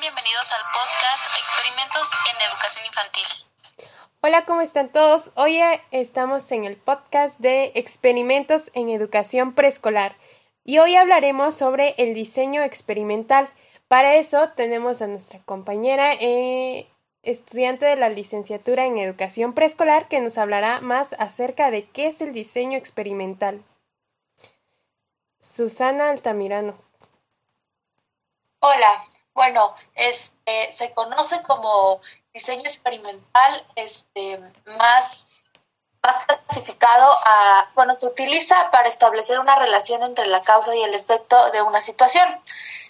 [0.00, 3.24] bienvenidos al podcast Experimentos en Educación Infantil.
[4.20, 5.30] Hola, ¿cómo están todos?
[5.34, 10.16] Hoy eh, estamos en el podcast de Experimentos en Educación Preescolar
[10.64, 13.48] y hoy hablaremos sobre el diseño experimental.
[13.88, 16.88] Para eso tenemos a nuestra compañera eh,
[17.22, 22.20] estudiante de la licenciatura en Educación Preescolar que nos hablará más acerca de qué es
[22.20, 23.62] el diseño experimental.
[25.40, 26.89] Susana Altamirano.
[28.62, 32.02] Hola, bueno, este, se conoce como
[32.34, 34.38] diseño experimental este,
[34.78, 35.28] más,
[36.02, 40.92] más clasificado a, bueno, se utiliza para establecer una relación entre la causa y el
[40.92, 42.28] efecto de una situación.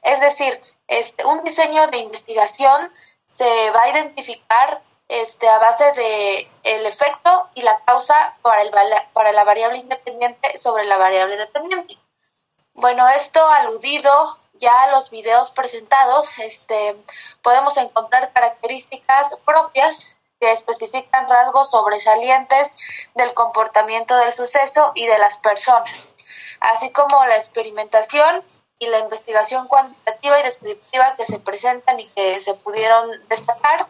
[0.00, 2.90] Es decir, este, un diseño de investigación
[3.26, 8.70] se va a identificar este, a base de el efecto y la causa para, el,
[9.12, 11.98] para la variable independiente sobre la variable dependiente.
[12.72, 16.96] Bueno, esto aludido ya los videos presentados, este,
[17.42, 22.76] podemos encontrar características propias que especifican rasgos sobresalientes
[23.14, 26.08] del comportamiento del suceso y de las personas,
[26.60, 28.44] así como la experimentación
[28.78, 33.86] y la investigación cuantitativa y descriptiva que se presentan y que se pudieron destacar,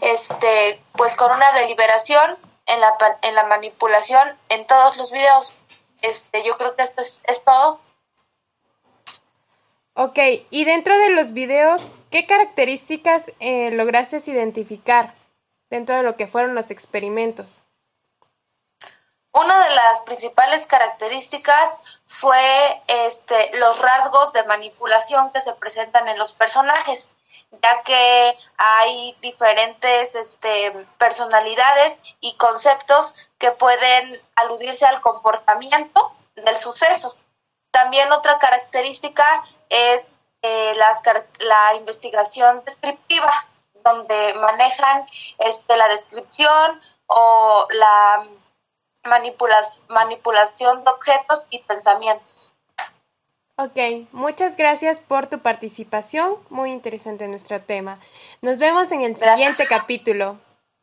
[0.00, 5.52] este, pues con una deliberación en la, en la manipulación en todos los videos.
[6.02, 7.80] Este, yo creo que esto es, es todo.
[10.02, 15.12] Ok, y dentro de los videos, ¿qué características eh, lograste identificar
[15.68, 17.64] dentro de lo que fueron los experimentos?
[19.30, 26.16] Una de las principales características fue este, los rasgos de manipulación que se presentan en
[26.16, 27.12] los personajes,
[27.62, 37.14] ya que hay diferentes este, personalidades y conceptos que pueden aludirse al comportamiento del suceso.
[37.70, 40.74] También otra característica es eh,
[41.38, 43.32] la investigación descriptiva,
[43.84, 45.06] donde manejan
[45.38, 48.26] este, la descripción o la
[49.88, 52.52] manipulación de objetos y pensamientos.
[53.56, 56.36] Ok, muchas gracias por tu participación.
[56.48, 57.98] Muy interesante nuestro tema.
[58.40, 60.38] Nos vemos en el siguiente capítulo.